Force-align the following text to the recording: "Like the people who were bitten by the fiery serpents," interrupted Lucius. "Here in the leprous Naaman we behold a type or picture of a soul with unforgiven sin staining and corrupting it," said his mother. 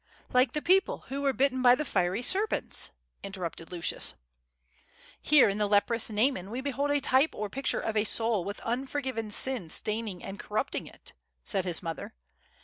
"Like 0.33 0.53
the 0.53 0.63
people 0.63 1.01
who 1.09 1.21
were 1.21 1.31
bitten 1.31 1.61
by 1.61 1.75
the 1.75 1.85
fiery 1.85 2.23
serpents," 2.23 2.89
interrupted 3.21 3.71
Lucius. 3.71 4.15
"Here 5.21 5.47
in 5.47 5.59
the 5.59 5.67
leprous 5.67 6.09
Naaman 6.09 6.49
we 6.49 6.59
behold 6.59 6.89
a 6.89 6.99
type 6.99 7.35
or 7.35 7.51
picture 7.51 7.79
of 7.81 7.95
a 7.95 8.03
soul 8.03 8.43
with 8.43 8.59
unforgiven 8.61 9.29
sin 9.29 9.69
staining 9.69 10.23
and 10.23 10.39
corrupting 10.39 10.87
it," 10.87 11.13
said 11.43 11.65
his 11.65 11.83
mother. 11.83 12.15